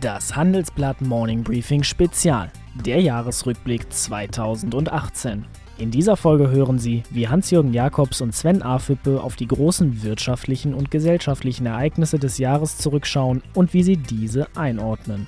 Das 0.00 0.34
Handelsblatt 0.34 1.02
Morning 1.02 1.42
Briefing 1.42 1.82
Spezial, 1.82 2.50
der 2.86 3.02
Jahresrückblick 3.02 3.92
2018. 3.92 5.44
In 5.76 5.90
dieser 5.90 6.16
Folge 6.16 6.48
hören 6.48 6.78
Sie, 6.78 7.02
wie 7.10 7.28
Hans-Jürgen 7.28 7.74
Jakobs 7.74 8.22
und 8.22 8.34
Sven 8.34 8.62
Afüppe 8.62 9.20
auf 9.20 9.36
die 9.36 9.46
großen 9.46 10.02
wirtschaftlichen 10.02 10.72
und 10.72 10.90
gesellschaftlichen 10.90 11.66
Ereignisse 11.66 12.18
des 12.18 12.38
Jahres 12.38 12.78
zurückschauen 12.78 13.42
und 13.52 13.74
wie 13.74 13.82
sie 13.82 13.98
diese 13.98 14.46
einordnen. 14.56 15.26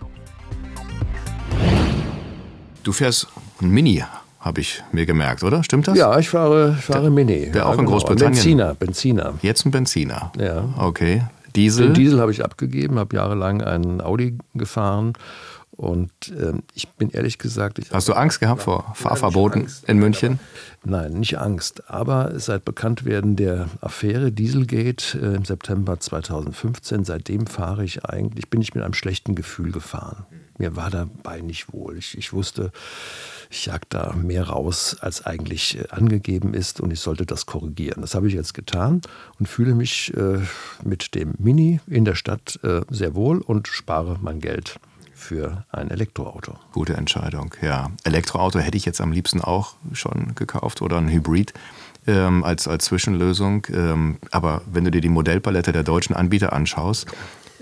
Du 2.83 2.93
fährst 2.93 3.29
ein 3.61 3.69
Mini, 3.69 4.03
habe 4.41 4.63
ich 4.63 4.83
mir 4.91 5.05
gemerkt, 5.05 5.43
oder? 5.43 5.63
Stimmt 5.65 5.89
das? 5.89 5.99
Ja, 5.99 6.19
ich 6.19 6.31
fahre, 6.31 6.73
fahre 6.73 7.11
Mini. 7.11 7.51
Der 7.51 7.57
ja, 7.57 7.67
auch 7.67 7.73
in 7.73 7.81
genau. 7.81 7.91
Großbritannien. 7.91 8.33
Benziner, 8.33 8.75
Benziner. 8.75 9.35
Jetzt 9.43 9.67
ein 9.67 9.71
Benziner. 9.71 10.33
Ja. 10.39 10.65
Okay. 10.79 11.23
Diesel. 11.55 11.89
Den 11.89 11.95
Diesel 11.95 12.21
habe 12.21 12.33
ich 12.33 12.45
abgegeben, 12.45 12.99
habe 12.99 13.17
jahrelang 13.17 13.63
einen 13.63 14.01
Audi 14.01 14.39
gefahren. 14.55 15.15
Und 15.77 16.13
ähm, 16.39 16.63
ich 16.75 16.89
bin 16.91 17.11
ehrlich 17.11 17.39
gesagt. 17.39 17.79
Ich 17.79 17.91
Hast 17.93 18.07
du 18.07 18.13
Angst 18.13 18.41
gehabt 18.41 18.63
vor 18.63 18.93
Fahrverboten 18.95 19.67
in 19.87 19.99
München? 19.99 20.39
Nein, 20.85 21.15
nicht 21.15 21.39
Angst. 21.39 21.91
Aber 21.91 22.39
seit 22.39 22.65
Bekanntwerden 22.65 23.37
der 23.37 23.69
Affäre 23.81 24.33
Dieselgate 24.33 25.19
äh, 25.19 25.35
im 25.35 25.45
September 25.47 25.99
2015, 25.99 27.05
seitdem 27.05 27.47
fahre 27.47 27.85
ich 27.85 28.05
eigentlich, 28.05 28.51
bin 28.51 28.61
ich 28.61 28.75
mit 28.75 28.85
einem 28.85 28.95
schlechten 28.95 29.35
Gefühl 29.35 29.73
gefahren. 29.73 30.27
Mir 30.63 30.77
war 30.77 30.91
dabei 30.91 31.41
nicht 31.41 31.73
wohl. 31.73 31.99
Ich, 31.99 32.17
ich 32.17 32.33
wusste, 32.33 32.71
ich 33.51 33.67
jag 33.67 33.81
da 33.89 34.15
mehr 34.15 34.45
raus, 34.45 34.97
als 35.01 35.27
eigentlich 35.27 35.77
äh, 35.77 35.89
angegeben 35.91 36.55
ist 36.55 36.81
und 36.81 36.93
ich 36.93 37.01
sollte 37.01 37.27
das 37.27 37.47
korrigieren. 37.47 38.01
Das 38.01 38.15
habe 38.15 38.29
ich 38.29 38.35
jetzt 38.35 38.55
getan 38.55 39.01
und 39.41 39.49
fühle 39.49 39.75
mich 39.75 40.17
äh, 40.17 40.39
mit 40.85 41.17
dem 41.17 41.35
Mini 41.39 41.81
in 41.89 42.05
der 42.05 42.15
Stadt 42.15 42.61
äh, 42.63 42.83
sehr 42.91 43.17
wohl 43.17 43.39
und 43.39 43.67
spare 43.67 44.19
mein 44.21 44.39
Geld 44.39 44.79
für 45.13 45.65
ein 45.73 45.91
Elektroauto. 45.91 46.57
Gute 46.71 46.95
Entscheidung, 46.95 47.53
ja. 47.61 47.91
Elektroauto 48.05 48.61
hätte 48.61 48.77
ich 48.77 48.85
jetzt 48.85 49.01
am 49.01 49.11
liebsten 49.11 49.41
auch 49.41 49.75
schon 49.93 50.37
gekauft 50.37 50.81
oder 50.81 50.99
ein 50.99 51.09
Hybrid 51.09 51.55
ähm, 52.07 52.45
als, 52.45 52.69
als 52.69 52.85
Zwischenlösung. 52.85 53.67
Ähm, 53.75 54.19
aber 54.31 54.63
wenn 54.71 54.85
du 54.85 54.93
dir 54.93 55.01
die 55.01 55.09
Modellpalette 55.09 55.73
der 55.73 55.83
deutschen 55.83 56.15
Anbieter 56.15 56.53
anschaust, 56.53 57.09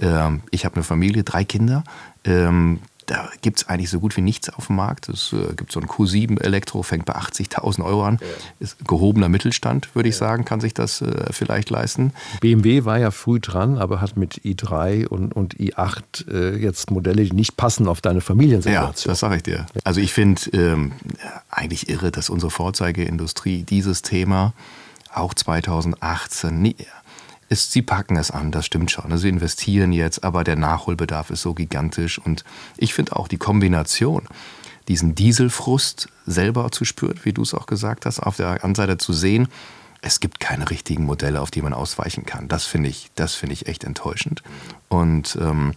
ähm, 0.01 0.43
ich 0.51 0.65
habe 0.65 0.77
eine 0.77 0.85
Familie, 0.85 1.25
drei 1.25 1.45
Kinder, 1.45 1.85
ähm, 2.25 2.81
da 3.11 3.29
gibt 3.43 3.59
es 3.59 3.69
eigentlich 3.69 3.91
so 3.91 3.99
gut 3.99 4.17
wie 4.17 4.21
nichts 4.21 4.51
auf 4.51 4.69
dem 4.69 4.77
Markt. 4.77 5.09
Es 5.09 5.33
äh, 5.33 5.55
gibt 5.57 5.73
so 5.73 5.81
ein 5.81 5.87
Q7 5.87 6.41
Elektro, 6.41 6.85
fängt 6.85 7.07
bei 7.07 7.17
80.000 7.17 7.85
Euro 7.85 8.05
an. 8.05 8.19
Ja. 8.21 8.27
Ist 8.61 8.87
gehobener 8.87 9.29
Mittelstand, 9.29 9.93
würde 9.97 10.09
ich 10.09 10.15
ja. 10.15 10.21
sagen, 10.21 10.45
kann 10.45 10.61
sich 10.61 10.75
das 10.75 11.03
äh, 11.03 11.33
vielleicht 11.33 11.71
leisten. 11.71 12.13
BMW 12.41 12.85
war 12.85 13.01
ja 13.01 13.11
früh 13.11 13.41
dran, 13.41 13.79
aber 13.79 14.01
hat 14.01 14.17
mit 14.17 14.43
i3 14.45 15.09
und, 15.09 15.33
und 15.33 15.57
i8 15.57 16.31
äh, 16.31 16.57
jetzt 16.59 16.93
Modelle, 16.93 17.25
die 17.25 17.35
nicht 17.35 17.57
passen 17.57 17.89
auf 17.89 18.01
deine 18.01 18.21
Familiensituation. 18.21 18.93
Ja, 18.93 19.11
das 19.11 19.19
sage 19.19 19.37
ich 19.37 19.43
dir. 19.43 19.67
Also 19.83 20.01
ich 20.01 20.13
finde 20.13 20.43
ähm, 20.53 20.93
eigentlich 21.51 21.89
irre, 21.89 22.13
dass 22.13 22.31
unsere 22.31 22.53
Vorzeigeindustrie 22.53 23.65
dieses 23.65 24.03
Thema 24.03 24.55
auch 25.13 25.35
2018 25.35 26.63
nie, 26.63 26.77
ist, 27.51 27.73
sie 27.73 27.83
packen 27.83 28.17
es 28.17 28.31
an, 28.31 28.53
das 28.53 28.65
stimmt 28.65 28.91
schon. 28.91 29.17
Sie 29.19 29.29
investieren 29.29 29.93
jetzt, 29.93 30.25
aber 30.25 30.45
der 30.45 30.57
Nachholbedarf 30.57 31.31
ist 31.31 31.43
so 31.43 31.53
gigantisch. 31.53 32.19
Und 32.19 32.45
ich 32.77 32.95
finde 32.95 33.17
auch 33.17 33.29
die 33.29 33.39
Kombination, 33.39 34.27
diesen 34.89 35.15
Dieselfrust 35.15 36.09
selber 36.27 36.71
zu 36.71 36.85
spüren, 36.85 37.19
wie 37.25 37.33
du 37.33 37.43
es 37.43 37.53
auch 37.53 37.67
gesagt 37.67 38.07
hast, 38.07 38.21
auf 38.21 38.37
der 38.37 38.49
anderen 38.49 38.75
Seite 38.77 38.99
zu 38.99 39.13
sehen, 39.13 39.49
es 40.01 40.21
gibt 40.21 40.41
keine 40.41 40.71
richtigen 40.71 41.05
Modelle, 41.05 41.41
auf 41.41 41.51
die 41.51 41.61
man 41.61 41.75
ausweichen 41.75 42.25
kann. 42.25 42.49
Das 42.49 42.65
finde 42.65 42.89
ich, 42.89 43.11
das 43.17 43.43
ich 43.43 43.67
echt 43.67 43.85
enttäuschend. 43.85 44.43
Und, 44.89 45.37
ähm, 45.41 45.75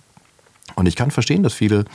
und 0.76 0.86
ich 0.86 0.96
kann 0.96 1.12
verstehen, 1.12 1.44
dass 1.44 1.54
viele 1.54 1.86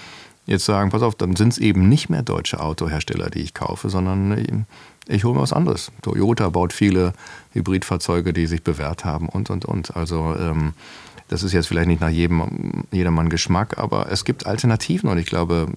jetzt 0.48 0.64
sagen, 0.64 0.90
pass 0.90 1.02
auf, 1.02 1.14
dann 1.14 1.36
sind 1.36 1.52
es 1.52 1.58
eben 1.58 1.88
nicht 1.88 2.08
mehr 2.08 2.22
deutsche 2.22 2.60
Autohersteller, 2.60 3.30
die 3.30 3.40
ich 3.40 3.54
kaufe, 3.54 3.90
sondern 3.90 4.66
ich 5.06 5.24
hole 5.24 5.34
mir 5.34 5.42
was 5.42 5.52
anderes. 5.52 5.92
Toyota 6.02 6.48
baut 6.48 6.72
viele 6.72 7.12
Hybridfahrzeuge, 7.52 8.32
die 8.32 8.46
sich 8.46 8.62
bewährt 8.62 9.04
haben 9.04 9.28
und, 9.28 9.50
und, 9.50 9.64
und. 9.64 9.96
Also 9.96 10.34
ähm, 10.38 10.72
das 11.28 11.42
ist 11.42 11.52
jetzt 11.52 11.68
vielleicht 11.68 11.88
nicht 11.88 12.00
nach 12.00 12.08
jedem, 12.08 12.84
jedermann 12.90 13.28
Geschmack, 13.28 13.78
aber 13.78 14.10
es 14.10 14.24
gibt 14.24 14.46
Alternativen 14.46 15.10
und 15.10 15.18
ich 15.18 15.26
glaube, 15.26 15.68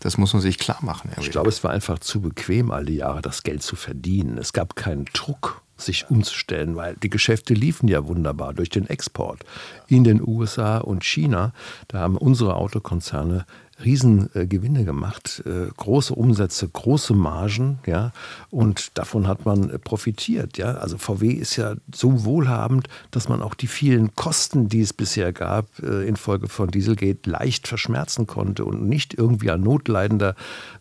das 0.00 0.18
muss 0.18 0.32
man 0.32 0.42
sich 0.42 0.58
klar 0.58 0.78
machen. 0.82 1.12
Ich 1.20 1.30
glaube, 1.30 1.48
es 1.48 1.62
war 1.62 1.70
einfach 1.70 2.00
zu 2.00 2.20
bequem, 2.20 2.72
all 2.72 2.84
die 2.84 2.96
Jahre 2.96 3.22
das 3.22 3.44
Geld 3.44 3.62
zu 3.62 3.76
verdienen. 3.76 4.36
Es 4.36 4.52
gab 4.52 4.74
keinen 4.74 5.04
Druck, 5.12 5.62
sich 5.76 6.10
umzustellen, 6.10 6.76
weil 6.76 6.96
die 6.96 7.10
Geschäfte 7.10 7.54
liefen 7.54 7.88
ja 7.88 8.06
wunderbar 8.06 8.54
durch 8.54 8.70
den 8.70 8.88
Export 8.88 9.44
in 9.88 10.04
den 10.04 10.20
USA 10.20 10.78
und 10.78 11.04
China. 11.04 11.52
Da 11.88 12.00
haben 12.00 12.16
unsere 12.16 12.56
Autokonzerne 12.56 13.46
Riesengewinne 13.84 14.84
gemacht, 14.84 15.42
äh, 15.46 15.70
große 15.76 16.14
Umsätze, 16.14 16.68
große 16.68 17.14
Margen, 17.14 17.78
ja, 17.86 18.12
und 18.50 18.96
davon 18.98 19.26
hat 19.26 19.44
man 19.44 19.70
äh, 19.70 19.78
profitiert, 19.78 20.58
ja. 20.58 20.74
Also 20.74 20.98
VW 20.98 21.28
ist 21.32 21.56
ja 21.56 21.74
so 21.94 22.24
wohlhabend, 22.24 22.88
dass 23.10 23.28
man 23.28 23.42
auch 23.42 23.54
die 23.54 23.66
vielen 23.66 24.14
Kosten, 24.14 24.68
die 24.68 24.80
es 24.80 24.92
bisher 24.92 25.32
gab, 25.32 25.66
äh, 25.82 26.06
infolge 26.06 26.48
von 26.48 26.70
Dieselgate 26.70 27.28
leicht 27.28 27.68
verschmerzen 27.68 28.26
konnte 28.26 28.64
und 28.64 28.88
nicht 28.88 29.14
irgendwie 29.14 29.50
ein 29.50 29.62
notleidender 29.62 30.34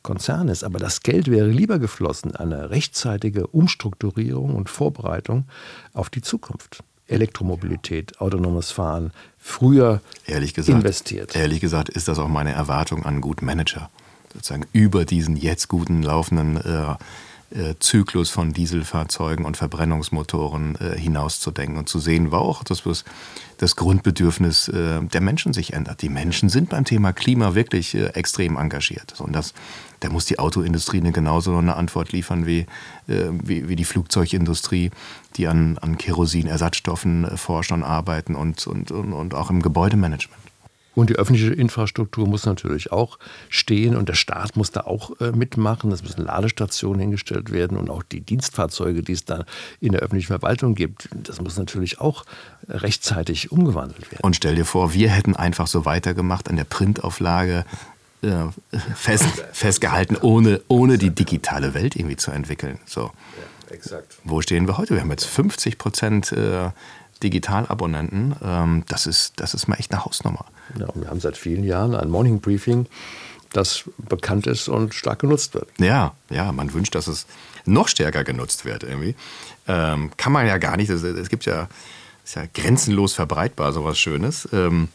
Konzern 0.03 0.47
ist. 0.47 0.63
Aber 0.63 0.79
das 0.79 1.01
Geld 1.01 1.29
wäre 1.29 1.47
lieber 1.47 1.79
geflossen, 1.79 2.35
eine 2.35 2.69
rechtzeitige 2.69 3.47
Umstrukturierung 3.47 4.55
und 4.55 4.69
Vorbereitung 4.69 5.45
auf 5.93 6.09
die 6.09 6.21
Zukunft. 6.21 6.83
Elektromobilität, 7.11 8.19
autonomes 8.19 8.71
Fahren, 8.71 9.11
früher 9.37 10.01
ehrlich 10.25 10.53
gesagt, 10.53 10.77
investiert. 10.77 11.35
Ehrlich 11.35 11.59
gesagt 11.59 11.89
ist 11.89 12.07
das 12.07 12.19
auch 12.19 12.27
meine 12.27 12.51
Erwartung 12.51 13.03
an 13.03 13.13
einen 13.13 13.21
guten 13.21 13.45
Manager. 13.45 13.89
Sozusagen 14.33 14.65
über 14.71 15.05
diesen 15.05 15.35
jetzt 15.35 15.67
guten 15.67 16.03
laufenden 16.03 16.57
äh, 16.57 16.95
Zyklus 17.79 18.29
von 18.29 18.53
Dieselfahrzeugen 18.53 19.45
und 19.45 19.57
Verbrennungsmotoren 19.57 20.75
äh, 20.75 20.97
hinauszudenken 20.97 21.77
und 21.77 21.89
zu 21.89 21.99
sehen, 21.99 22.31
war 22.31 22.41
auch 22.41 22.63
das, 22.63 22.83
das 23.57 23.75
Grundbedürfnis 23.75 24.69
äh, 24.69 25.01
der 25.01 25.21
Menschen 25.21 25.53
sich 25.53 25.73
ändert. 25.73 26.01
Die 26.01 26.09
Menschen 26.09 26.49
sind 26.49 26.69
beim 26.69 26.85
Thema 26.85 27.13
Klima 27.13 27.53
wirklich 27.53 27.93
äh, 27.93 28.07
extrem 28.07 28.57
engagiert. 28.57 29.19
Und 29.19 29.33
das, 29.33 29.53
da 29.99 30.09
muss 30.09 30.25
die 30.25 30.39
Autoindustrie 30.39 30.99
eine 30.99 31.11
genauso 31.11 31.55
eine 31.55 31.75
Antwort 31.75 32.11
liefern 32.11 32.45
wie, 32.45 32.65
äh, 33.07 33.29
wie, 33.43 33.67
wie, 33.67 33.75
die 33.75 33.85
Flugzeugindustrie, 33.85 34.91
die 35.35 35.47
an, 35.47 35.77
an 35.79 35.97
Kerosinersatzstoffen 35.97 37.25
äh, 37.25 37.37
forschen 37.37 37.75
und 37.75 37.83
arbeiten 37.83 38.35
und, 38.35 38.65
und, 38.65 38.91
und, 38.91 39.13
und 39.13 39.33
auch 39.33 39.49
im 39.49 39.61
Gebäudemanagement. 39.61 40.50
Und 40.93 41.09
die 41.09 41.15
öffentliche 41.15 41.53
Infrastruktur 41.53 42.27
muss 42.27 42.45
natürlich 42.45 42.91
auch 42.91 43.17
stehen 43.49 43.95
und 43.95 44.09
der 44.09 44.13
Staat 44.13 44.57
muss 44.57 44.71
da 44.71 44.81
auch 44.81 45.19
äh, 45.21 45.31
mitmachen. 45.31 45.91
Es 45.91 46.03
müssen 46.03 46.25
Ladestationen 46.25 46.99
hingestellt 46.99 47.51
werden 47.51 47.77
und 47.77 47.89
auch 47.89 48.03
die 48.03 48.21
Dienstfahrzeuge, 48.21 49.01
die 49.01 49.13
es 49.13 49.23
da 49.23 49.45
in 49.79 49.93
der 49.93 50.01
öffentlichen 50.01 50.27
Verwaltung 50.27 50.75
gibt, 50.75 51.07
das 51.13 51.39
muss 51.41 51.57
natürlich 51.57 52.01
auch 52.01 52.25
rechtzeitig 52.67 53.51
umgewandelt 53.51 54.11
werden. 54.11 54.21
Und 54.23 54.35
stell 54.35 54.55
dir 54.55 54.65
vor, 54.65 54.93
wir 54.93 55.09
hätten 55.09 55.35
einfach 55.35 55.67
so 55.67 55.85
weitergemacht 55.85 56.49
an 56.49 56.57
der 56.57 56.65
Printauflage. 56.65 57.65
Äh, 58.23 58.49
fest, 58.95 59.25
festgehalten, 59.51 60.15
ohne, 60.15 60.61
ohne 60.67 60.99
die 60.99 61.09
digitale 61.09 61.73
Welt 61.73 61.95
irgendwie 61.95 62.17
zu 62.17 62.29
entwickeln. 62.29 62.77
So. 62.85 63.01
Ja, 63.01 63.73
exakt. 63.73 64.15
Wo 64.23 64.41
stehen 64.41 64.67
wir 64.67 64.77
heute? 64.77 64.93
Wir 64.93 65.01
haben 65.01 65.09
jetzt 65.09 65.25
50 65.25 65.79
Prozent 65.79 66.31
äh, 66.31 66.69
Digitalabonnenten. 67.23 68.35
Ähm, 68.43 68.83
das, 68.87 69.07
ist, 69.07 69.39
das 69.39 69.55
ist 69.55 69.67
mal 69.67 69.77
echt 69.77 69.91
eine 69.91 70.05
Hausnummer. 70.05 70.45
Ja, 70.79 70.87
wir 70.93 71.09
haben 71.09 71.19
seit 71.19 71.37
vielen 71.37 71.63
Jahren 71.63 71.95
ein 71.95 72.09
Morning 72.09 72.39
Briefing, 72.39 72.87
das 73.51 73.83
bekannt 73.97 74.47
ist 74.47 74.67
und 74.67 74.93
stark 74.93 75.19
genutzt 75.19 75.53
wird. 75.53 75.67
Ja, 75.79 76.13
ja, 76.29 76.51
man 76.51 76.73
wünscht, 76.73 76.95
dass 76.95 77.07
es 77.07 77.25
noch 77.65 77.87
stärker 77.87 78.23
genutzt 78.23 78.65
wird 78.65 78.83
irgendwie. 78.83 79.15
Ähm, 79.67 80.11
kann 80.17 80.31
man 80.31 80.47
ja 80.47 80.57
gar 80.57 80.77
nicht. 80.77 80.89
Es, 80.89 81.29
gibt 81.29 81.45
ja, 81.45 81.67
ist 82.23 82.35
ja 82.35 82.43
grenzenlos 82.53 83.13
verbreitbar, 83.13 83.73
sowas 83.73 83.99
Schönes. 83.99 84.47
Ähm, 84.53 84.87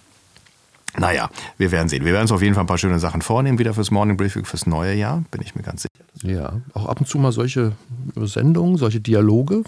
naja, 0.98 1.30
wir 1.58 1.70
werden 1.70 1.88
sehen. 1.88 2.04
Wir 2.04 2.12
werden 2.12 2.22
uns 2.22 2.32
auf 2.32 2.42
jeden 2.42 2.54
Fall 2.54 2.64
ein 2.64 2.68
paar 2.68 2.78
schöne 2.78 2.98
Sachen 2.98 3.22
vornehmen, 3.22 3.58
wieder 3.58 3.74
fürs 3.74 3.90
Morning 3.90 4.16
Briefing, 4.16 4.44
fürs 4.44 4.66
neue 4.66 4.94
Jahr, 4.94 5.22
bin 5.30 5.42
ich 5.42 5.54
mir 5.54 5.62
ganz 5.62 5.82
sicher. 5.82 5.95
Ja, 6.22 6.60
auch 6.72 6.86
ab 6.86 7.00
und 7.00 7.06
zu 7.06 7.18
mal 7.18 7.32
solche 7.32 7.72
Sendungen, 8.16 8.78
solche 8.78 9.00
Dialoge 9.00 9.62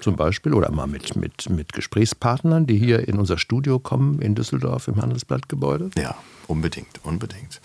zum 0.00 0.16
Beispiel 0.16 0.52
oder 0.52 0.70
mal 0.72 0.86
mit, 0.86 1.14
mit, 1.16 1.48
mit 1.48 1.72
Gesprächspartnern, 1.72 2.66
die 2.66 2.76
hier 2.76 3.06
in 3.06 3.18
unser 3.18 3.38
Studio 3.38 3.78
kommen 3.78 4.20
in 4.20 4.34
Düsseldorf 4.34 4.88
im 4.88 5.00
Handelsblattgebäude. 5.00 5.90
Ja, 5.96 6.16
unbedingt, 6.48 7.00
unbedingt. 7.04 7.60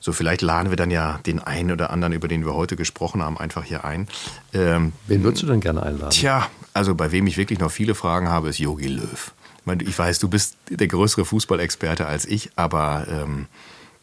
So, 0.00 0.12
vielleicht 0.12 0.42
laden 0.42 0.70
wir 0.70 0.76
dann 0.76 0.90
ja 0.90 1.18
den 1.26 1.40
einen 1.40 1.72
oder 1.72 1.90
anderen, 1.90 2.12
über 2.12 2.28
den 2.28 2.44
wir 2.44 2.54
heute 2.54 2.76
gesprochen 2.76 3.22
haben, 3.22 3.36
einfach 3.36 3.64
hier 3.64 3.84
ein. 3.84 4.06
Ähm, 4.52 4.92
Wen 5.08 5.24
würdest 5.24 5.42
du 5.42 5.46
denn 5.48 5.60
gerne 5.60 5.82
einladen? 5.82 6.10
Tja, 6.10 6.46
also 6.72 6.94
bei 6.94 7.10
wem 7.10 7.26
ich 7.26 7.36
wirklich 7.36 7.58
noch 7.58 7.72
viele 7.72 7.96
Fragen 7.96 8.28
habe, 8.28 8.48
ist 8.48 8.58
Yogi 8.58 8.86
Löw. 8.86 9.34
Ich 9.80 9.98
weiß, 9.98 10.18
du 10.20 10.28
bist 10.28 10.56
der 10.70 10.86
größere 10.86 11.24
Fußballexperte 11.24 12.06
als 12.06 12.24
ich, 12.24 12.50
aber 12.56 13.06
ähm, 13.10 13.46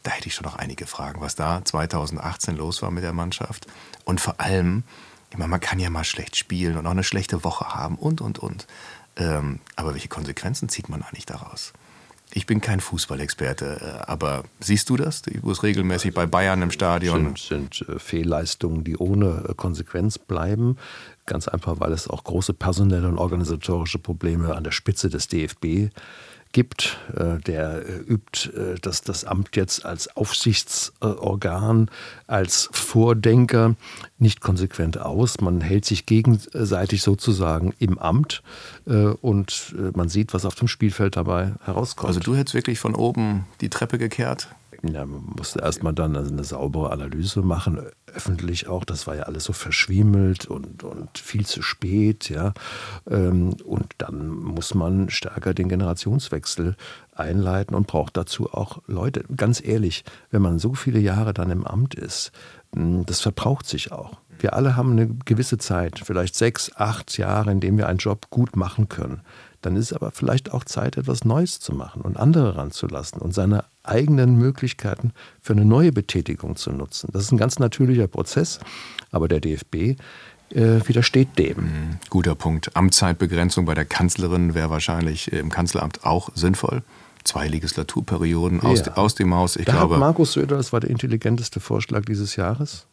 da 0.05 0.11
hätte 0.11 0.27
ich 0.27 0.35
schon 0.35 0.45
noch 0.45 0.55
einige 0.55 0.85
Fragen, 0.85 1.19
was 1.19 1.35
da 1.35 1.65
2018 1.65 2.55
los 2.55 2.81
war 2.81 2.91
mit 2.91 3.03
der 3.03 3.13
Mannschaft. 3.13 3.65
Und 4.05 4.21
vor 4.21 4.39
allem, 4.39 4.83
ich 5.31 5.37
meine, 5.37 5.49
man 5.49 5.59
kann 5.59 5.79
ja 5.79 5.89
mal 5.89 6.03
schlecht 6.03 6.35
spielen 6.35 6.77
und 6.77 6.85
auch 6.85 6.91
eine 6.91 7.03
schlechte 7.03 7.43
Woche 7.43 7.73
haben 7.73 7.95
und, 7.95 8.21
und, 8.21 8.37
und. 8.39 8.67
Ähm, 9.17 9.59
aber 9.75 9.93
welche 9.93 10.07
Konsequenzen 10.07 10.69
zieht 10.69 10.89
man 10.89 11.01
eigentlich 11.01 11.25
daraus? 11.25 11.73
Ich 12.31 12.45
bin 12.45 12.61
kein 12.61 12.81
Fußballexperte, 12.81 14.03
äh, 14.05 14.11
aber 14.11 14.43
siehst 14.59 14.89
du 14.89 14.97
das? 14.97 15.23
Du 15.23 15.41
bist 15.41 15.63
regelmäßig 15.63 16.13
bei 16.13 16.27
Bayern 16.27 16.61
im 16.61 16.71
Stadion. 16.71 17.35
Sind, 17.35 17.79
sind 17.79 17.89
äh, 17.89 17.97
Fehlleistungen, 17.97 18.83
die 18.83 18.97
ohne 18.97 19.45
äh, 19.49 19.53
Konsequenz 19.55 20.19
bleiben. 20.19 20.77
Ganz 21.25 21.47
einfach, 21.47 21.79
weil 21.79 21.93
es 21.93 22.07
auch 22.07 22.23
große 22.23 22.53
personelle 22.53 23.07
und 23.07 23.17
organisatorische 23.17 23.97
Probleme 23.97 24.55
an 24.55 24.63
der 24.63 24.71
Spitze 24.71 25.09
des 25.09 25.27
DFB 25.27 25.61
gibt. 25.61 25.93
Der 26.57 27.83
übt 28.07 28.51
das, 28.81 29.01
das 29.01 29.25
Amt 29.25 29.55
jetzt 29.55 29.85
als 29.85 30.15
Aufsichtsorgan, 30.15 31.89
als 32.27 32.69
Vordenker 32.71 33.75
nicht 34.17 34.41
konsequent 34.41 34.97
aus. 34.97 35.41
Man 35.41 35.61
hält 35.61 35.85
sich 35.85 36.05
gegenseitig 36.05 37.01
sozusagen 37.01 37.73
im 37.79 37.97
Amt 37.97 38.41
und 38.85 39.75
man 39.95 40.09
sieht, 40.09 40.33
was 40.33 40.45
auf 40.45 40.55
dem 40.55 40.67
Spielfeld 40.67 41.15
dabei 41.17 41.53
herauskommt. 41.63 42.07
Also 42.07 42.19
du 42.19 42.35
hättest 42.35 42.53
wirklich 42.53 42.79
von 42.79 42.95
oben 42.95 43.45
die 43.61 43.69
Treppe 43.69 43.97
gekehrt? 43.97 44.47
Ja, 44.83 45.05
man 45.05 45.23
musste 45.37 45.59
erstmal 45.59 45.93
dann 45.93 46.15
eine 46.15 46.43
saubere 46.43 46.91
Analyse 46.91 47.41
machen, 47.41 47.79
öffentlich 48.13 48.67
auch. 48.67 48.85
Das 48.85 49.07
war 49.07 49.15
ja 49.15 49.23
alles 49.23 49.45
so 49.45 49.53
verschwiemelt 49.53 50.45
und, 50.45 50.83
und 50.83 51.17
viel 51.17 51.45
zu 51.45 51.61
spät. 51.61 52.29
Ja. 52.29 52.53
Ähm, 53.09 53.55
und 53.63 53.93
dann 53.97 54.29
muss 54.29 54.73
man 54.73 55.09
stärker 55.09 55.53
den 55.53 55.69
Generationswechsel 55.69 56.75
einleiten 57.13 57.75
und 57.75 57.87
braucht 57.87 58.17
dazu 58.17 58.53
auch 58.53 58.81
Leute. 58.87 59.23
Ganz 59.35 59.63
ehrlich, 59.63 60.03
wenn 60.31 60.41
man 60.41 60.59
so 60.59 60.73
viele 60.73 60.99
Jahre 60.99 61.33
dann 61.33 61.51
im 61.51 61.65
Amt 61.65 61.95
ist, 61.95 62.31
hm, 62.73 63.05
das 63.05 63.21
verbraucht 63.21 63.65
sich 63.67 63.91
auch. 63.91 64.17
Wir 64.39 64.53
alle 64.53 64.75
haben 64.75 64.91
eine 64.91 65.07
gewisse 65.07 65.57
Zeit, 65.57 66.01
vielleicht 66.03 66.35
sechs, 66.35 66.71
acht 66.75 67.17
Jahre, 67.17 67.51
in 67.51 67.61
denen 67.61 67.77
wir 67.77 67.87
einen 67.87 67.99
Job 67.99 68.29
gut 68.29 68.55
machen 68.55 68.89
können. 68.89 69.21
Dann 69.65 69.75
ist 69.75 69.93
aber 69.93 70.11
vielleicht 70.11 70.53
auch 70.53 70.63
Zeit, 70.63 70.95
etwas 70.95 71.25
Neues 71.25 71.59
zu 71.59 71.73
machen 71.73 72.03
und 72.03 72.17
andere 72.17 72.55
ranzulassen 72.55 73.19
und 73.19 73.33
seine 73.33 73.65
eigenen 73.81 74.35
Möglichkeiten 74.35 75.11
für 75.41 75.53
eine 75.53 75.65
neue 75.65 75.91
Betätigung 75.91 76.55
zu 76.55 76.71
nutzen. 76.71 77.09
Das 77.11 77.23
ist 77.23 77.31
ein 77.31 77.39
ganz 77.39 77.57
natürlicher 77.57 78.07
Prozess, 78.07 78.59
aber 79.09 79.27
der 79.27 79.39
DFB 79.39 79.75
äh, 80.51 80.87
widersteht 80.87 81.39
dem. 81.39 81.57
Mhm, 81.57 81.99
guter 82.11 82.35
Punkt. 82.35 82.75
Amtszeitbegrenzung 82.75 83.65
bei 83.65 83.73
der 83.73 83.85
Kanzlerin 83.85 84.53
wäre 84.53 84.69
wahrscheinlich 84.69 85.33
äh, 85.33 85.39
im 85.39 85.49
Kanzleramt 85.49 86.05
auch 86.05 86.29
sinnvoll. 86.35 86.83
Zwei 87.23 87.47
Legislaturperioden 87.47 88.61
aus, 88.61 88.85
ja. 88.85 88.93
aus 88.97 89.15
dem 89.15 89.33
Haus. 89.33 89.55
Ich 89.55 89.65
da 89.65 89.71
glaube, 89.71 89.95
hat 89.95 89.99
Markus 89.99 90.33
Söder, 90.33 90.57
das 90.57 90.73
war 90.73 90.79
der 90.79 90.91
intelligenteste 90.91 91.59
Vorschlag 91.59 92.05
dieses 92.05 92.35
Jahres, 92.35 92.85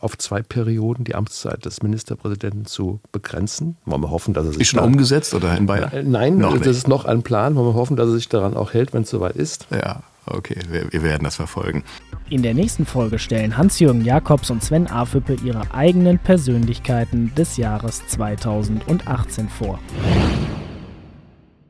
auf 0.00 0.18
zwei 0.18 0.42
Perioden 0.42 1.04
die 1.04 1.14
Amtszeit 1.14 1.64
des 1.64 1.82
Ministerpräsidenten 1.82 2.66
zu 2.66 3.00
begrenzen. 3.12 3.76
Wollen 3.84 4.02
wir 4.02 4.10
hoffen, 4.10 4.34
dass 4.34 4.46
er 4.46 4.52
sich. 4.52 4.62
Ist 4.62 4.68
schon 4.68 4.80
umgesetzt 4.80 5.34
oder 5.34 5.56
in 5.56 5.66
Bayern? 5.66 6.10
Nein, 6.10 6.38
noch 6.38 6.52
das 6.52 6.60
nicht. 6.60 6.76
ist 6.76 6.88
noch 6.88 7.04
ein 7.04 7.22
Plan. 7.22 7.54
Wollen 7.56 7.68
wir 7.68 7.74
hoffen, 7.74 7.96
dass 7.96 8.08
er 8.08 8.14
sich 8.14 8.28
daran 8.28 8.54
auch 8.54 8.74
hält, 8.74 8.92
wenn 8.92 9.02
es 9.02 9.10
soweit 9.10 9.36
ist. 9.36 9.66
Ja, 9.70 10.02
okay, 10.26 10.58
wir, 10.68 10.92
wir 10.92 11.02
werden 11.02 11.24
das 11.24 11.36
verfolgen. 11.36 11.84
In 12.28 12.42
der 12.42 12.54
nächsten 12.54 12.86
Folge 12.86 13.18
stellen 13.18 13.56
Hans-Jürgen 13.56 14.04
Jakobs 14.04 14.50
und 14.50 14.62
Sven 14.62 14.86
Afüppe 14.86 15.34
ihre 15.42 15.74
eigenen 15.74 16.18
Persönlichkeiten 16.18 17.34
des 17.34 17.56
Jahres 17.56 18.06
2018 18.06 19.48
vor. 19.48 19.78